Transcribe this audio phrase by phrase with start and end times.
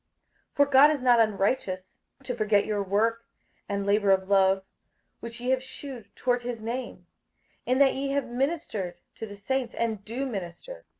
[0.53, 3.27] 58:006:010 For God is not unrighteous to forget your work
[3.69, 4.63] and labour of love,
[5.19, 7.05] which ye have shewed toward his name,
[7.67, 10.87] in that ye have ministered to the saints, and do minister.